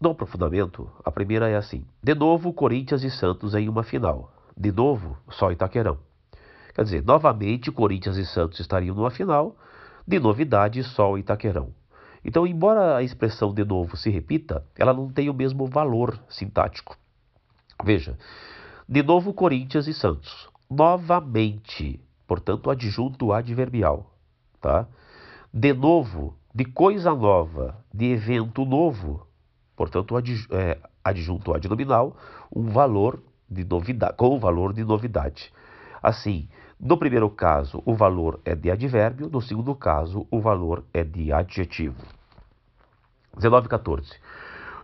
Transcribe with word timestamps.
No 0.00 0.10
aprofundamento, 0.10 0.88
a 1.04 1.10
primeira 1.10 1.48
é 1.48 1.56
assim: 1.56 1.84
de 2.02 2.14
novo, 2.14 2.52
Corinthians 2.52 3.02
e 3.02 3.10
Santos 3.10 3.54
em 3.54 3.68
uma 3.68 3.82
final. 3.82 4.32
De 4.56 4.70
novo, 4.70 5.18
só 5.30 5.50
Itaquerão. 5.50 5.98
Quer 6.74 6.84
dizer, 6.84 7.04
novamente, 7.04 7.72
Corinthians 7.72 8.16
e 8.16 8.24
Santos 8.24 8.60
estariam 8.60 8.94
numa 8.94 9.10
final. 9.10 9.56
De 10.06 10.20
novidade, 10.20 10.82
só 10.84 11.18
Itaquerão. 11.18 11.74
Então, 12.24 12.46
embora 12.46 12.96
a 12.96 13.02
expressão 13.02 13.52
de 13.52 13.64
novo 13.64 13.96
se 13.96 14.10
repita, 14.10 14.64
ela 14.76 14.94
não 14.94 15.10
tem 15.10 15.28
o 15.28 15.34
mesmo 15.34 15.66
valor 15.66 16.18
sintático. 16.28 16.96
Veja, 17.84 18.16
de 18.88 19.02
novo 19.02 19.34
Corinthians 19.34 19.86
e 19.86 19.94
Santos. 19.94 20.48
Novamente, 20.70 22.00
portanto, 22.26 22.70
adjunto 22.70 23.32
adverbial, 23.32 24.14
tá? 24.60 24.86
De 25.52 25.72
novo, 25.72 26.36
de 26.54 26.64
coisa 26.64 27.14
nova, 27.14 27.84
de 27.92 28.06
evento 28.06 28.64
novo, 28.64 29.27
portanto, 29.78 30.16
é, 30.18 30.76
adjunto 31.04 31.54
adnominal, 31.54 32.16
um 32.54 32.64
valor 32.64 33.22
de 33.48 33.64
novidade, 33.64 34.16
com 34.16 34.34
o 34.34 34.38
valor 34.40 34.72
de 34.72 34.82
novidade. 34.82 35.52
Assim, 36.02 36.48
no 36.80 36.98
primeiro 36.98 37.30
caso, 37.30 37.80
o 37.86 37.94
valor 37.94 38.40
é 38.44 38.56
de 38.56 38.72
advérbio, 38.72 39.30
no 39.30 39.40
segundo 39.40 39.76
caso, 39.76 40.26
o 40.32 40.40
valor 40.40 40.84
é 40.92 41.04
de 41.04 41.32
adjetivo. 41.32 42.02
1914. 43.36 44.16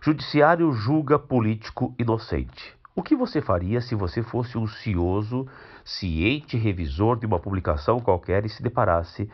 Judiciário 0.01 0.71
julga 0.71 1.19
político 1.19 1.93
inocente. 1.99 2.73
O 2.95 3.03
que 3.03 3.17
você 3.17 3.41
faria 3.41 3.81
se 3.81 3.95
você 3.95 4.23
fosse 4.23 4.57
um 4.57 4.65
cioso, 4.65 5.45
ciente 5.83 6.55
revisor 6.55 7.19
de 7.19 7.25
uma 7.25 7.39
publicação 7.39 7.99
qualquer 7.99 8.45
e 8.45 8.49
se 8.49 8.63
deparasse 8.63 9.29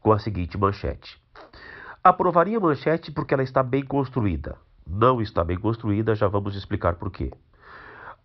com 0.00 0.12
a 0.12 0.20
seguinte 0.20 0.56
manchete? 0.56 1.20
Aprovaria 2.02 2.58
a 2.58 2.60
manchete 2.60 3.10
porque 3.10 3.34
ela 3.34 3.42
está 3.42 3.60
bem 3.60 3.84
construída. 3.84 4.56
Não 4.86 5.20
está 5.20 5.44
bem 5.44 5.58
construída, 5.58 6.14
já 6.14 6.28
vamos 6.28 6.56
explicar 6.56 6.94
por 6.96 7.10
quê 7.10 7.30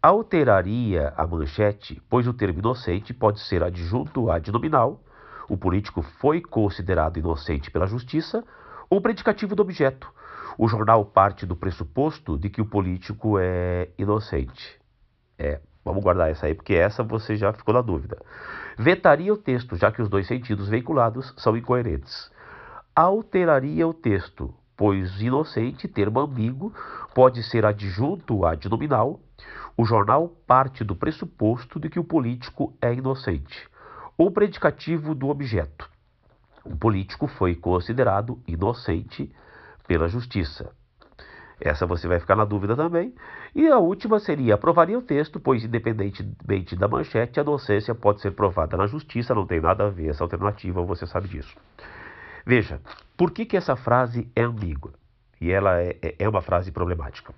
alteraria 0.05 1.11
a 1.17 1.25
manchete, 1.25 1.99
pois 2.07 2.27
o 2.27 2.33
termo 2.33 2.59
inocente 2.59 3.11
pode 3.11 3.39
ser 3.39 3.63
adjunto 3.63 4.29
adnominal, 4.29 5.01
o 5.49 5.57
político 5.57 6.03
foi 6.03 6.41
considerado 6.41 7.17
inocente 7.17 7.71
pela 7.71 7.87
justiça, 7.87 8.43
ou 8.87 9.01
predicativo 9.01 9.55
do 9.55 9.63
objeto. 9.63 10.11
O 10.59 10.67
jornal 10.67 11.03
parte 11.05 11.43
do 11.43 11.55
pressuposto 11.55 12.37
de 12.37 12.51
que 12.51 12.61
o 12.61 12.67
político 12.67 13.39
é 13.39 13.89
inocente. 13.97 14.79
É, 15.39 15.59
vamos 15.83 16.03
guardar 16.03 16.29
essa 16.29 16.45
aí, 16.45 16.53
porque 16.53 16.75
essa 16.75 17.01
você 17.01 17.35
já 17.35 17.51
ficou 17.51 17.73
na 17.73 17.81
dúvida. 17.81 18.21
Vetaria 18.77 19.33
o 19.33 19.37
texto, 19.37 19.75
já 19.75 19.91
que 19.91 20.03
os 20.03 20.09
dois 20.09 20.27
sentidos 20.27 20.69
veiculados 20.69 21.33
são 21.35 21.57
incoerentes. 21.57 22.31
Alteraria 22.95 23.87
o 23.87 23.93
texto, 23.93 24.53
pois 24.75 25.21
inocente, 25.21 25.87
termo 25.87 26.19
ambíguo, 26.19 26.73
pode 27.13 27.43
ser 27.43 27.65
adjunto 27.65 28.45
adnominal, 28.45 29.19
o 29.77 29.85
jornal 29.85 30.29
parte 30.47 30.83
do 30.83 30.95
pressuposto 30.95 31.79
de 31.79 31.89
que 31.89 31.99
o 31.99 32.03
político 32.03 32.73
é 32.81 32.93
inocente, 32.93 33.67
ou 34.17 34.31
predicativo 34.31 35.13
do 35.13 35.29
objeto. 35.29 35.89
O 36.63 36.75
político 36.75 37.27
foi 37.27 37.55
considerado 37.55 38.39
inocente 38.47 39.31
pela 39.87 40.07
justiça. 40.07 40.71
Essa 41.59 41.85
você 41.85 42.07
vai 42.07 42.19
ficar 42.19 42.35
na 42.35 42.43
dúvida 42.43 42.75
também. 42.75 43.13
E 43.53 43.67
a 43.67 43.77
última 43.77 44.19
seria: 44.19 44.55
aprovaria 44.55 44.97
o 44.97 45.01
texto, 45.01 45.39
pois, 45.39 45.63
independentemente 45.63 46.75
da 46.75 46.87
manchete, 46.87 47.39
a 47.39 47.43
inocência 47.43 47.95
pode 47.95 48.21
ser 48.21 48.31
provada 48.31 48.75
na 48.75 48.87
justiça, 48.87 49.33
não 49.33 49.45
tem 49.45 49.61
nada 49.61 49.85
a 49.85 49.89
ver 49.89 50.09
essa 50.09 50.23
alternativa, 50.23 50.83
você 50.83 51.07
sabe 51.07 51.29
disso. 51.29 51.55
Veja, 52.45 52.79
por 53.17 53.31
que, 53.31 53.45
que 53.45 53.57
essa 53.57 53.75
frase 53.75 54.29
é 54.35 54.43
ambígua? 54.43 54.93
E 55.41 55.51
ela 55.51 55.81
é, 55.81 55.97
é, 56.01 56.15
é 56.19 56.29
uma 56.29 56.41
frase 56.41 56.71
problemática. 56.71 57.33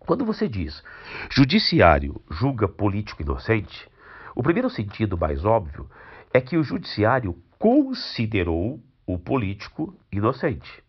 Quando 0.00 0.24
você 0.24 0.48
diz 0.48 0.82
judiciário 1.30 2.20
julga 2.30 2.66
político 2.66 3.22
inocente, 3.22 3.88
o 4.34 4.42
primeiro 4.42 4.70
sentido 4.70 5.18
mais 5.18 5.44
óbvio 5.44 5.88
é 6.32 6.40
que 6.40 6.56
o 6.56 6.64
judiciário 6.64 7.36
considerou 7.58 8.80
o 9.06 9.18
político 9.18 9.94
inocente. 10.10 10.82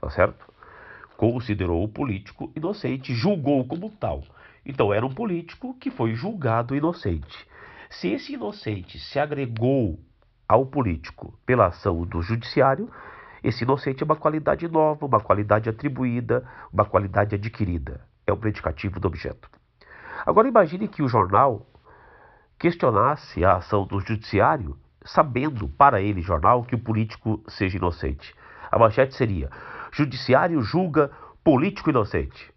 Tá 0.00 0.10
certo? 0.10 0.52
Considerou 1.16 1.84
o 1.84 1.88
político 1.88 2.52
inocente, 2.56 3.14
julgou 3.14 3.64
como 3.66 3.88
tal. 3.88 4.24
Então 4.66 4.92
era 4.92 5.06
um 5.06 5.14
político 5.14 5.74
que 5.74 5.90
foi 5.90 6.14
julgado 6.14 6.74
inocente. 6.74 7.46
Se 7.88 8.08
esse 8.08 8.32
inocente 8.32 8.98
se 8.98 9.18
agregou 9.18 9.98
ao 10.48 10.66
político 10.66 11.38
pela 11.46 11.66
ação 11.66 12.04
do 12.04 12.22
judiciário, 12.22 12.90
esse 13.42 13.64
inocente 13.64 14.02
é 14.02 14.04
uma 14.04 14.16
qualidade 14.16 14.66
nova, 14.68 15.06
uma 15.06 15.20
qualidade 15.20 15.68
atribuída, 15.68 16.46
uma 16.72 16.84
qualidade 16.84 17.34
adquirida 17.34 18.00
é 18.26 18.32
o 18.32 18.36
predicativo 18.36 18.98
do 18.98 19.08
objeto. 19.08 19.48
Agora 20.24 20.48
imagine 20.48 20.88
que 20.88 21.02
o 21.02 21.08
jornal 21.08 21.66
questionasse 22.58 23.44
a 23.44 23.56
ação 23.56 23.86
do 23.86 24.00
judiciário, 24.00 24.78
sabendo 25.04 25.68
para 25.68 26.00
ele, 26.00 26.22
jornal, 26.22 26.64
que 26.64 26.74
o 26.74 26.78
político 26.78 27.42
seja 27.48 27.76
inocente. 27.76 28.34
A 28.70 28.78
manchete 28.78 29.14
seria: 29.14 29.50
Judiciário 29.92 30.62
julga 30.62 31.10
político 31.42 31.90
inocente. 31.90 32.52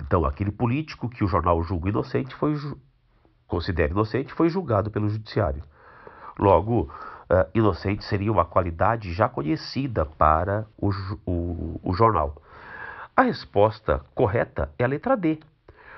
Então, 0.00 0.24
aquele 0.24 0.50
político 0.50 1.08
que 1.08 1.24
o 1.24 1.28
jornal 1.28 1.62
julga 1.62 1.90
inocente 1.90 2.34
foi 2.36 2.54
considera 3.46 3.90
inocente 3.90 4.32
foi 4.32 4.48
julgado 4.48 4.90
pelo 4.90 5.08
judiciário. 5.08 5.62
Logo, 6.38 6.82
uh, 7.30 7.48
inocente 7.54 8.04
seria 8.04 8.32
uma 8.32 8.44
qualidade 8.44 9.12
já 9.12 9.28
conhecida 9.28 10.04
para 10.04 10.66
o, 10.78 10.90
o, 11.26 11.80
o 11.82 11.92
jornal. 11.94 12.40
A 13.16 13.22
resposta 13.22 14.04
correta 14.14 14.72
é 14.78 14.84
a 14.84 14.88
letra 14.88 15.16
D. 15.16 15.38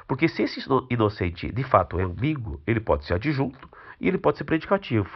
Porque 0.06 0.28
se 0.28 0.42
esse 0.42 0.60
inocente 0.91 1.50
de 1.53 1.62
fato 1.62 1.98
é 1.98 2.03
ambíguo, 2.03 2.60
ele 2.66 2.81
pode 2.81 3.04
ser 3.04 3.15
adjunto 3.15 3.69
e 4.00 4.09
ele 4.09 4.19
pode 4.19 4.38
ser 4.38 4.44
predicativo. 4.44 5.09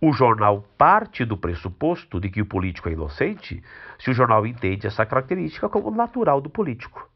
O 0.00 0.12
jornal 0.12 0.64
parte 0.76 1.24
do 1.24 1.36
pressuposto 1.36 2.20
de 2.20 2.30
que 2.30 2.40
o 2.40 2.46
político 2.46 2.88
é 2.88 2.92
inocente 2.92 3.62
se 3.98 4.10
o 4.10 4.14
jornal 4.14 4.46
entende 4.46 4.86
essa 4.86 5.04
característica 5.04 5.68
como 5.68 5.90
natural 5.90 6.40
do 6.40 6.48
político. 6.48 7.08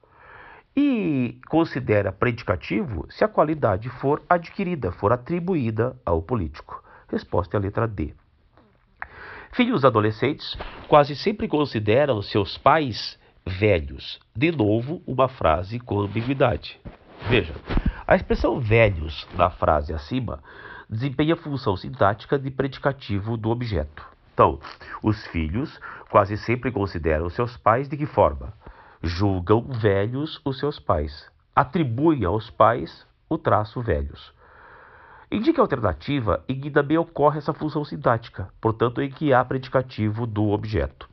E 0.74 1.38
considera 1.48 2.10
predicativo 2.10 3.06
se 3.10 3.22
a 3.22 3.28
qualidade 3.28 3.88
for 3.88 4.22
adquirida, 4.28 4.90
for 4.90 5.12
atribuída 5.12 5.96
ao 6.04 6.22
político. 6.22 6.82
Resposta 7.12 7.56
é 7.56 7.58
a 7.58 7.60
letra 7.60 7.86
D. 7.86 8.14
Filhos 9.52 9.84
adolescentes 9.84 10.56
quase 10.88 11.14
sempre 11.14 11.46
consideram 11.46 12.22
seus 12.22 12.56
pais 12.56 13.18
velhos. 13.46 14.18
De 14.34 14.50
novo, 14.50 15.02
uma 15.06 15.28
frase 15.28 15.78
com 15.78 16.00
ambiguidade. 16.00 16.80
Veja, 17.28 17.54
a 18.06 18.16
expressão 18.16 18.58
velhos 18.58 19.28
na 19.36 19.50
frase 19.50 19.92
acima 19.92 20.42
desempenha 20.88 21.34
a 21.34 21.36
função 21.36 21.76
sintática 21.76 22.38
de 22.38 22.50
predicativo 22.50 23.36
do 23.36 23.50
objeto. 23.50 24.02
Então, 24.32 24.58
os 25.02 25.26
filhos 25.26 25.78
quase 26.08 26.38
sempre 26.38 26.72
consideram 26.72 27.28
seus 27.28 27.58
pais 27.58 27.90
de 27.90 27.96
que 27.98 28.06
forma? 28.06 28.54
Julgam 29.02 29.64
velhos 29.64 30.40
os 30.46 30.58
seus 30.58 30.80
pais. 30.80 31.30
Atribuem 31.54 32.24
aos 32.24 32.48
pais 32.48 33.06
o 33.28 33.36
traço 33.36 33.82
velhos. 33.82 34.32
Indique 35.32 35.58
a 35.58 35.62
alternativa 35.62 36.44
em 36.46 36.60
que 36.60 36.70
também 36.70 36.98
ocorre 36.98 37.38
essa 37.38 37.54
função 37.54 37.82
sintática, 37.86 38.50
portanto, 38.60 39.00
em 39.00 39.10
que 39.10 39.32
há 39.32 39.42
predicativo 39.42 40.26
do 40.26 40.50
objeto. 40.50 41.08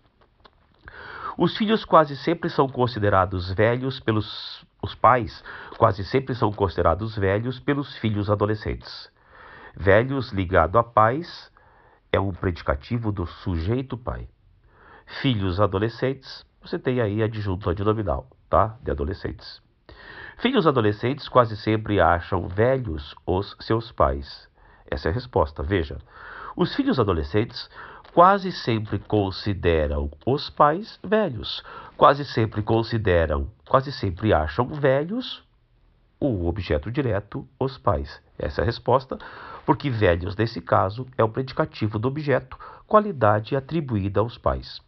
Os 1.38 1.56
filhos 1.56 1.86
quase 1.86 2.18
sempre 2.18 2.50
são 2.50 2.68
considerados 2.68 3.50
velhos 3.54 3.98
pelos 4.02 4.68
os 4.82 4.94
pais, 4.94 5.42
quase 5.78 6.04
sempre 6.04 6.36
são 6.36 6.52
considerados 6.52 7.16
velhos 7.16 7.62
pelos 7.62 7.96
filhos 8.00 8.30
adolescentes. 8.30 9.10
Velhos 9.74 10.34
ligado 10.34 10.78
a 10.78 10.84
pais 10.84 11.50
é 12.12 12.20
um 12.20 12.34
predicativo 12.34 13.14
do 13.14 13.26
sujeito 13.26 13.98
pai. 13.98 14.28
Filhos 15.22 15.62
adolescentes, 15.62 16.46
você 16.62 16.78
tem 16.78 17.00
aí 17.00 17.24
adjunto 17.24 17.70
adnominal, 17.70 18.28
tá? 18.50 18.78
De 18.84 18.92
adolescentes. 18.92 19.62
Filhos 20.40 20.66
adolescentes 20.66 21.28
quase 21.28 21.58
sempre 21.58 22.00
acham 22.00 22.48
velhos 22.48 23.14
os 23.26 23.58
seus 23.60 23.92
pais. 23.92 24.48
Essa 24.90 25.10
é 25.10 25.12
a 25.12 25.14
resposta. 25.14 25.62
Veja, 25.62 25.98
os 26.56 26.74
filhos 26.74 26.98
adolescentes 26.98 27.70
quase 28.14 28.50
sempre 28.54 29.00
consideram 29.00 30.10
os 30.26 30.50
pais 30.50 30.98
velhos, 31.04 31.62
quase 31.98 32.24
sempre 32.24 32.62
consideram, 32.62 33.52
quase 33.68 33.92
sempre 33.92 34.34
acham 34.34 34.68
velhos 34.68 35.44
o 36.22 36.48
objeto 36.48 36.90
direto, 36.90 37.46
os 37.60 37.78
pais. 37.78 38.22
Essa 38.38 38.62
é 38.62 38.64
a 38.64 38.66
resposta, 38.66 39.18
porque 39.66 39.90
velhos 39.90 40.38
nesse 40.38 40.62
caso 40.62 41.06
é 41.18 41.24
o 41.24 41.30
predicativo 41.30 42.00
do 42.00 42.08
objeto, 42.08 42.58
qualidade 42.88 43.58
atribuída 43.58 44.22
aos 44.22 44.38
pais. 44.38 44.82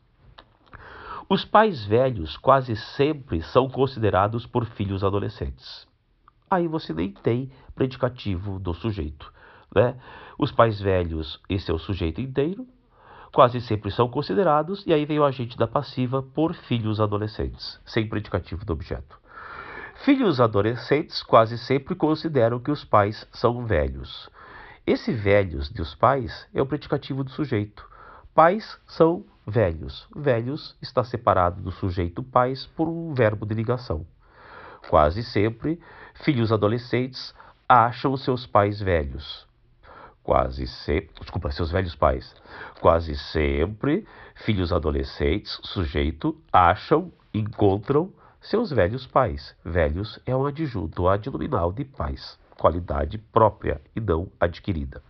Os 1.31 1.45
pais 1.45 1.85
velhos 1.85 2.35
quase 2.35 2.75
sempre 2.75 3.41
são 3.41 3.69
considerados 3.69 4.45
por 4.45 4.65
filhos 4.65 5.01
adolescentes. 5.01 5.87
Aí 6.49 6.67
você 6.67 6.93
nem 6.93 7.09
tem 7.09 7.49
predicativo 7.73 8.59
do 8.59 8.73
sujeito. 8.73 9.31
Né? 9.73 9.95
Os 10.37 10.51
pais 10.51 10.81
velhos, 10.81 11.41
esse 11.47 11.71
é 11.71 11.73
o 11.73 11.79
sujeito 11.79 12.19
inteiro, 12.19 12.67
quase 13.31 13.61
sempre 13.61 13.89
são 13.91 14.09
considerados, 14.09 14.85
e 14.85 14.91
aí 14.91 15.05
vem 15.05 15.19
o 15.19 15.23
agente 15.23 15.57
da 15.57 15.65
passiva 15.65 16.21
por 16.21 16.53
filhos 16.53 16.99
adolescentes, 16.99 17.79
sem 17.85 18.09
predicativo 18.09 18.65
do 18.65 18.73
objeto. 18.73 19.17
Filhos 20.03 20.41
adolescentes 20.41 21.23
quase 21.23 21.57
sempre 21.57 21.95
consideram 21.95 22.59
que 22.59 22.71
os 22.71 22.83
pais 22.83 23.25
são 23.31 23.65
velhos. 23.65 24.29
Esse 24.85 25.13
velhos 25.13 25.69
dos 25.69 25.95
pais 25.95 26.45
é 26.53 26.61
o 26.61 26.65
predicativo 26.65 27.23
do 27.23 27.31
sujeito. 27.31 27.89
Pais 28.33 28.79
são 28.87 29.25
velhos. 29.45 30.07
Velhos 30.15 30.77
está 30.81 31.03
separado 31.03 31.61
do 31.61 31.69
sujeito 31.69 32.23
pais 32.23 32.65
por 32.65 32.87
um 32.87 33.13
verbo 33.13 33.45
de 33.45 33.53
ligação. 33.53 34.05
Quase 34.89 35.21
sempre, 35.21 35.77
filhos 36.23 36.49
adolescentes 36.49 37.35
acham 37.67 38.15
seus 38.15 38.47
pais 38.47 38.79
velhos. 38.79 39.45
Quase 40.23 40.65
sempre, 40.65 41.13
desculpa, 41.19 41.51
seus 41.51 41.71
velhos 41.71 41.93
pais. 41.93 42.33
Quase 42.79 43.17
sempre, 43.17 44.07
filhos 44.45 44.71
adolescentes, 44.71 45.59
sujeito, 45.63 46.39
acham, 46.53 47.11
encontram 47.33 48.13
seus 48.39 48.71
velhos 48.71 49.05
pais. 49.05 49.53
Velhos 49.61 50.21
é 50.25 50.33
um 50.33 50.45
adjunto 50.45 51.09
adnominal 51.09 51.73
de 51.73 51.83
pais, 51.83 52.39
qualidade 52.57 53.17
própria 53.17 53.81
e 53.93 53.99
não 53.99 54.31
adquirida. 54.39 55.01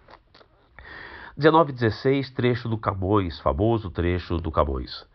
1916, 1.38 2.32
trecho 2.32 2.68
do 2.68 2.78
Camões, 2.78 3.40
famoso 3.40 3.90
trecho 3.90 4.38
do 4.38 4.52
Camões. 4.52 5.06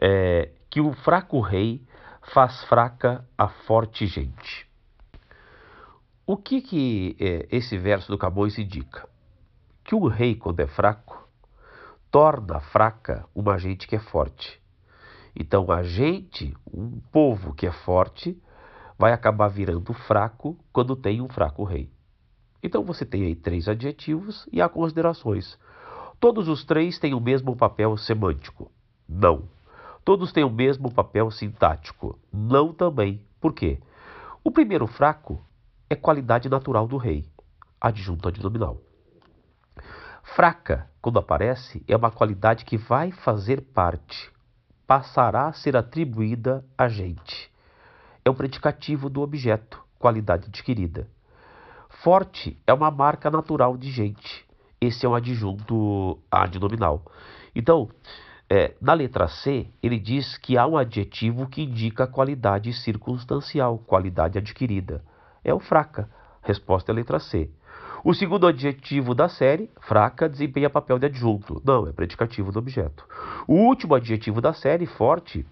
É, 0.00 0.50
que 0.70 0.80
o 0.80 0.92
fraco 0.92 1.40
rei 1.40 1.86
faz 2.32 2.64
fraca 2.64 3.26
a 3.36 3.48
forte 3.48 4.06
gente. 4.06 4.66
O 6.26 6.36
que, 6.36 6.60
que 6.60 7.16
é, 7.20 7.46
esse 7.50 7.76
verso 7.76 8.10
do 8.10 8.16
Camões 8.16 8.58
indica? 8.58 9.08
Que 9.84 9.94
o 9.94 10.06
rei, 10.06 10.34
quando 10.34 10.60
é 10.60 10.66
fraco, 10.66 11.28
torna 12.10 12.60
fraca 12.60 13.26
uma 13.34 13.58
gente 13.58 13.86
que 13.88 13.96
é 13.96 13.98
forte. 13.98 14.62
Então, 15.34 15.70
a 15.70 15.82
gente, 15.82 16.54
um 16.72 17.00
povo 17.10 17.54
que 17.54 17.66
é 17.66 17.72
forte, 17.72 18.40
vai 18.98 19.12
acabar 19.12 19.48
virando 19.48 19.92
fraco 19.92 20.56
quando 20.72 20.94
tem 20.94 21.20
um 21.20 21.28
fraco 21.28 21.64
rei. 21.64 21.90
Então, 22.62 22.84
você 22.84 23.04
tem 23.04 23.24
aí 23.24 23.34
três 23.34 23.68
adjetivos 23.68 24.48
e 24.52 24.60
há 24.60 24.68
considerações. 24.68 25.58
Todos 26.20 26.46
os 26.46 26.64
três 26.64 26.98
têm 26.98 27.14
o 27.14 27.20
mesmo 27.20 27.56
papel 27.56 27.96
semântico? 27.96 28.70
Não. 29.08 29.48
Todos 30.04 30.32
têm 30.32 30.44
o 30.44 30.50
mesmo 30.50 30.92
papel 30.92 31.30
sintático? 31.30 32.18
Não 32.32 32.72
também. 32.72 33.20
Por 33.40 33.52
quê? 33.52 33.80
O 34.44 34.50
primeiro 34.50 34.86
fraco 34.86 35.44
é 35.90 35.96
qualidade 35.96 36.48
natural 36.48 36.86
do 36.86 36.96
rei, 36.96 37.24
adjunto 37.80 38.28
adnominal. 38.28 38.80
Fraca, 40.22 40.88
quando 41.00 41.18
aparece, 41.18 41.84
é 41.86 41.96
uma 41.96 42.10
qualidade 42.10 42.64
que 42.64 42.76
vai 42.76 43.10
fazer 43.10 43.60
parte, 43.60 44.32
passará 44.86 45.48
a 45.48 45.52
ser 45.52 45.76
atribuída 45.76 46.64
a 46.78 46.88
gente. 46.88 47.52
É 48.24 48.30
o 48.30 48.34
predicativo 48.34 49.10
do 49.10 49.20
objeto, 49.20 49.82
qualidade 49.98 50.46
adquirida. 50.46 51.08
Forte 52.02 52.58
é 52.66 52.72
uma 52.72 52.90
marca 52.90 53.30
natural 53.30 53.76
de 53.76 53.88
gente. 53.88 54.44
Esse 54.80 55.06
é 55.06 55.08
um 55.08 55.14
adjunto 55.14 56.18
adnominal. 56.28 57.04
Então, 57.54 57.88
é, 58.50 58.74
na 58.80 58.92
letra 58.92 59.28
C, 59.28 59.68
ele 59.80 60.00
diz 60.00 60.36
que 60.36 60.58
há 60.58 60.66
um 60.66 60.76
adjetivo 60.76 61.46
que 61.46 61.62
indica 61.62 62.04
qualidade 62.04 62.72
circunstancial, 62.72 63.78
qualidade 63.78 64.36
adquirida. 64.36 65.04
É 65.44 65.54
o 65.54 65.60
fraca. 65.60 66.10
Resposta 66.42 66.90
é 66.90 66.92
a 66.92 66.96
letra 66.96 67.20
C. 67.20 67.48
O 68.02 68.12
segundo 68.12 68.48
adjetivo 68.48 69.14
da 69.14 69.28
série, 69.28 69.70
fraca, 69.82 70.28
desempenha 70.28 70.68
papel 70.68 70.98
de 70.98 71.06
adjunto. 71.06 71.62
Não, 71.64 71.86
é 71.86 71.92
predicativo 71.92 72.50
do 72.50 72.58
objeto. 72.58 73.06
O 73.46 73.54
último 73.54 73.94
adjetivo 73.94 74.40
da 74.40 74.52
série, 74.52 74.86
forte, 74.86 75.46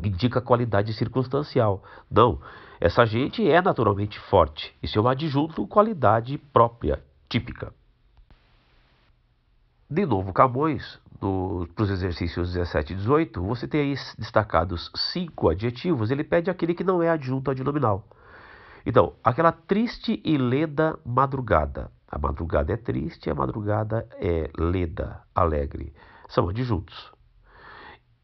indica 0.00 0.40
qualidade 0.40 0.92
circunstancial. 0.92 1.82
Não, 2.08 2.38
essa 2.82 3.06
gente 3.06 3.48
é 3.48 3.62
naturalmente 3.62 4.18
forte. 4.18 4.74
Isso 4.82 4.98
é 4.98 5.00
um 5.02 5.06
adjunto, 5.06 5.68
qualidade 5.68 6.36
própria, 6.36 7.00
típica. 7.28 7.72
De 9.88 10.04
novo, 10.04 10.32
Camões, 10.32 10.98
para 11.20 11.84
os 11.84 11.90
exercícios 11.90 12.52
17 12.54 12.92
e 12.92 12.96
18, 12.96 13.40
você 13.40 13.68
tem 13.68 13.82
aí 13.82 13.94
destacados 14.18 14.90
cinco 14.96 15.48
adjetivos. 15.48 16.10
Ele 16.10 16.24
pede 16.24 16.50
aquele 16.50 16.74
que 16.74 16.82
não 16.82 17.00
é 17.00 17.08
adjunto 17.08 17.52
adnominal. 17.52 18.04
Então, 18.84 19.12
aquela 19.22 19.52
triste 19.52 20.20
e 20.24 20.36
leda 20.36 20.98
madrugada. 21.06 21.88
A 22.08 22.18
madrugada 22.18 22.72
é 22.72 22.76
triste, 22.76 23.30
a 23.30 23.34
madrugada 23.34 24.08
é 24.14 24.50
leda, 24.58 25.22
alegre. 25.32 25.94
São 26.28 26.48
adjuntos. 26.48 27.12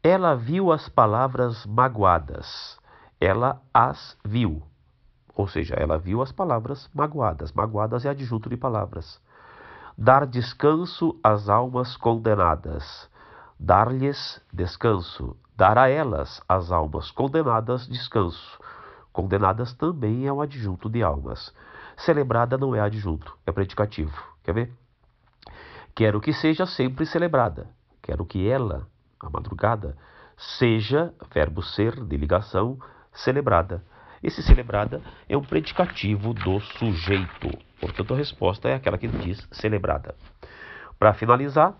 Ela 0.03 0.35
viu 0.35 0.69
as 0.69 0.89
palavras 0.89 1.65
magoadas. 1.65 2.77
Ela 3.19 3.61
as 3.73 4.17
viu. 4.23 4.63
Ou 5.35 5.47
seja, 5.47 5.75
ela 5.75 5.97
viu 5.97 6.21
as 6.21 6.31
palavras 6.31 6.89
magoadas. 6.93 7.51
Magoadas 7.51 8.05
é 8.05 8.09
adjunto 8.09 8.49
de 8.49 8.57
palavras. 8.57 9.21
Dar 9.97 10.25
descanso 10.25 11.19
às 11.23 11.49
almas 11.49 11.97
condenadas. 11.97 13.09
Dar-lhes 13.59 14.41
descanso. 14.51 15.35
Dar 15.55 15.77
a 15.77 15.89
elas, 15.89 16.41
as 16.47 16.71
almas 16.71 17.11
condenadas, 17.11 17.87
descanso. 17.87 18.59
Condenadas 19.11 19.73
também 19.73 20.25
é 20.25 20.31
um 20.31 20.39
adjunto 20.39 20.89
de 20.89 21.03
almas. 21.03 21.53
Celebrada 21.97 22.57
não 22.57 22.73
é 22.73 22.79
adjunto, 22.79 23.37
é 23.45 23.51
predicativo. 23.51 24.17
Quer 24.41 24.53
ver? 24.53 24.73
Quero 25.93 26.21
que 26.21 26.31
seja 26.31 26.65
sempre 26.65 27.05
celebrada. 27.05 27.67
Quero 28.01 28.25
que 28.25 28.47
ela, 28.47 28.87
a 29.19 29.29
madrugada, 29.29 29.97
seja, 30.37 31.13
verbo 31.33 31.61
ser, 31.61 32.01
de 32.05 32.15
ligação, 32.15 32.79
celebrada. 33.23 33.83
Esse 34.21 34.43
celebrada 34.43 35.01
é 35.27 35.37
um 35.37 35.43
predicativo 35.43 36.33
do 36.33 36.59
sujeito. 36.59 37.57
Portanto, 37.79 38.13
a 38.13 38.17
resposta 38.17 38.67
é 38.67 38.75
aquela 38.75 38.97
que 38.97 39.07
diz 39.07 39.47
celebrada. 39.51 40.15
Para 40.97 41.13
finalizar, 41.13 41.73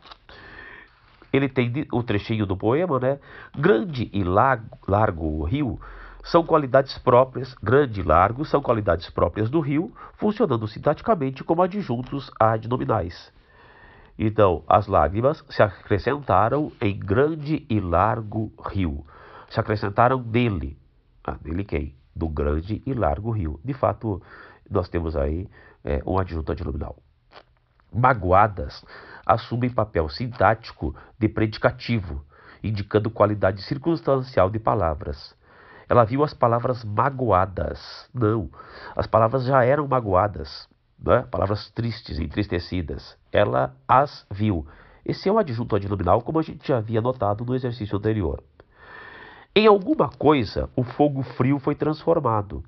ele 1.34 1.50
tem 1.50 1.86
o 1.92 2.02
trechinho 2.02 2.46
do 2.46 2.56
poema, 2.56 3.00
né? 3.00 3.20
Grande 3.58 4.10
e 4.14 4.24
largo, 4.24 5.44
rio 5.44 5.80
são 6.24 6.44
qualidades 6.44 6.98
próprias, 6.98 7.54
grande 7.56 8.02
e 8.02 8.04
largo, 8.04 8.46
são 8.46 8.62
qualidades 8.62 9.10
próprias 9.10 9.50
do 9.50 9.60
rio, 9.60 9.92
funcionando 10.16 10.68
sintaticamente 10.68 11.44
como 11.44 11.62
adjuntos 11.62 12.30
adnominais. 12.40 13.32
Então, 14.18 14.64
as 14.68 14.88
lágrimas 14.88 15.44
se 15.50 15.64
acrescentaram 15.64 16.72
em 16.82 16.98
grande 16.98 17.66
e 17.70 17.80
largo 17.80 18.52
rio. 18.68 19.06
Se 19.50 19.60
acrescentaram 19.60 20.22
nele. 20.22 20.78
Ah, 21.24 21.38
nele 21.44 21.64
quem? 21.64 21.96
Do 22.16 22.28
grande 22.28 22.82
e 22.86 22.94
largo 22.94 23.32
rio. 23.32 23.60
De 23.64 23.74
fato, 23.74 24.22
nós 24.70 24.90
temos 24.90 25.16
aí 25.16 25.48
é, 25.84 26.02
um 26.06 26.18
adjunto 26.18 26.52
adnominal. 26.52 26.98
Magoadas 27.92 28.84
assumem 29.26 29.70
papel 29.70 30.08
sintático 30.10 30.96
de 31.18 31.28
predicativo, 31.28 32.24
indicando 32.64 33.10
qualidade 33.10 33.62
circunstancial 33.64 34.50
de 34.50 34.60
palavras. 34.60 35.36
Ela 35.88 36.04
viu 36.04 36.24
as 36.24 36.34
palavras 36.34 36.84
magoadas. 36.84 38.08
Não, 38.14 38.50
as 38.96 39.08
palavras 39.08 39.46
já 39.46 39.64
eram 39.64 39.88
magoadas, 39.88 40.68
né? 41.00 41.24
palavras 41.32 41.72
tristes, 41.72 42.20
entristecidas. 42.20 43.18
Ela 43.32 43.76
as 43.88 44.26
viu. 44.30 44.68
Esse 45.04 45.28
é 45.28 45.32
um 45.32 45.40
adjunto 45.40 45.76
adnominal, 45.76 46.22
como 46.22 46.38
a 46.38 46.44
gente 46.44 46.68
já 46.68 46.78
havia 46.78 47.02
notado 47.02 47.44
no 47.44 47.56
exercício 47.56 47.98
anterior. 47.98 48.44
Em 49.60 49.68
alguma 49.68 50.08
coisa, 50.08 50.70
o 50.74 50.86
fogo 50.86 51.22
frio 51.22 51.60
foi 51.60 51.76
transformado. 51.76 52.64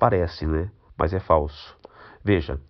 Parece, 0.00 0.46
né? 0.46 0.68
Mas 0.98 1.14
é 1.14 1.20
falso. 1.20 1.76
Veja, 2.24 2.60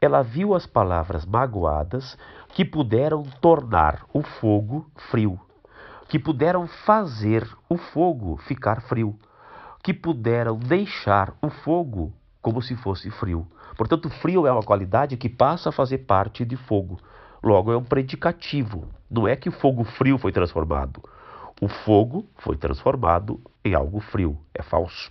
ela 0.00 0.20
viu 0.20 0.52
as 0.52 0.66
palavras 0.66 1.24
magoadas 1.24 2.18
que 2.48 2.64
puderam 2.64 3.22
tornar 3.40 4.04
o 4.12 4.20
fogo 4.20 4.84
frio 5.12 5.38
que 6.08 6.18
puderam 6.18 6.66
fazer 6.66 7.46
o 7.68 7.76
fogo 7.76 8.38
ficar 8.38 8.80
frio, 8.80 9.14
que 9.82 9.92
puderam 9.92 10.58
deixar 10.58 11.34
o 11.42 11.50
fogo 11.50 12.12
como 12.40 12.62
se 12.62 12.74
fosse 12.76 13.10
frio. 13.10 13.46
Portanto, 13.76 14.08
frio 14.08 14.46
é 14.46 14.50
uma 14.50 14.62
qualidade 14.62 15.18
que 15.18 15.28
passa 15.28 15.68
a 15.68 15.72
fazer 15.72 15.98
parte 15.98 16.44
de 16.44 16.56
fogo. 16.56 16.98
Logo, 17.44 17.70
é 17.70 17.76
um 17.76 17.84
predicativo. 17.84 18.88
Não 19.10 19.28
é 19.28 19.36
que 19.36 19.50
o 19.50 19.52
fogo 19.52 19.84
frio 19.84 20.16
foi 20.16 20.32
transformado. 20.32 21.02
O 21.60 21.68
fogo 21.68 22.28
foi 22.36 22.56
transformado 22.56 23.40
em 23.64 23.74
algo 23.74 24.00
frio. 24.00 24.38
É 24.54 24.62
falso. 24.62 25.10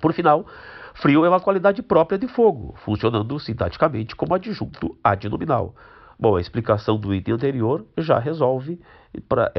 Por 0.00 0.12
final, 0.12 0.46
frio 0.94 1.24
é 1.24 1.28
uma 1.28 1.40
qualidade 1.40 1.82
própria 1.82 2.18
de 2.18 2.26
fogo, 2.26 2.74
funcionando 2.84 3.38
sintaticamente 3.38 4.16
como 4.16 4.34
adjunto 4.34 4.96
adnominal. 5.02 5.74
Bom, 6.18 6.36
a 6.36 6.40
explicação 6.40 6.98
do 6.98 7.14
item 7.14 7.34
anterior 7.34 7.86
já 7.96 8.18
resolve 8.18 8.80
para 9.28 9.52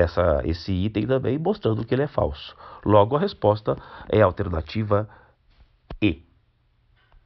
esse 0.44 0.72
item 0.72 1.08
também, 1.08 1.38
mostrando 1.38 1.86
que 1.86 1.96
ele 1.96 2.04
é 2.04 2.08
falso. 2.08 2.56
Logo, 2.86 3.16
a 3.16 3.20
resposta 3.20 3.76
é 4.10 4.22
a 4.22 4.26
alternativa 4.26 5.10
E. 6.02 6.24